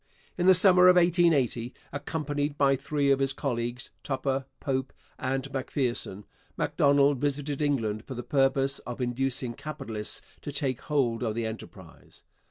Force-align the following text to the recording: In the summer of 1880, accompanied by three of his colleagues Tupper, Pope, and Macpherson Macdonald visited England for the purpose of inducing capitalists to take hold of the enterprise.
In 0.35 0.47
the 0.47 0.55
summer 0.55 0.87
of 0.87 0.95
1880, 0.95 1.75
accompanied 1.93 2.57
by 2.57 2.75
three 2.75 3.11
of 3.11 3.19
his 3.19 3.33
colleagues 3.33 3.91
Tupper, 4.03 4.45
Pope, 4.59 4.93
and 5.19 5.53
Macpherson 5.53 6.25
Macdonald 6.57 7.19
visited 7.19 7.61
England 7.61 8.05
for 8.05 8.15
the 8.15 8.23
purpose 8.23 8.79
of 8.79 8.99
inducing 8.99 9.53
capitalists 9.53 10.23
to 10.41 10.51
take 10.51 10.81
hold 10.81 11.21
of 11.21 11.35
the 11.35 11.45
enterprise. 11.45 12.23